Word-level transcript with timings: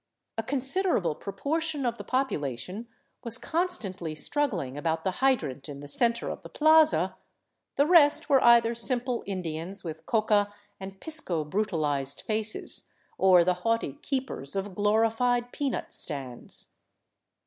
A 0.35 0.41
considerable 0.41 1.13
proportion 1.13 1.85
of 1.85 1.99
the 1.99 2.03
popula 2.03 2.57
tion 2.57 2.87
was 3.23 3.37
constantly 3.37 4.15
struggling 4.15 4.75
about 4.75 5.03
the 5.03 5.11
hydrant 5.21 5.69
in 5.69 5.79
the 5.79 5.87
center 5.87 6.31
of 6.31 6.41
the 6.41 6.49
plaza; 6.49 7.15
the 7.75 7.85
rest 7.85 8.27
were 8.27 8.43
either 8.43 8.73
simple 8.73 9.21
Indians 9.27 9.83
with 9.83 10.07
coca 10.07 10.51
and 10.79 10.99
pisco 10.99 11.43
brutal 11.43 11.85
ized 11.85 12.21
faces, 12.21 12.89
or 13.19 13.43
the 13.43 13.53
haughty 13.61 13.99
keepers 14.01 14.55
of 14.55 14.73
glorified 14.73 15.51
peanut 15.51 15.93
stands. 15.93 16.73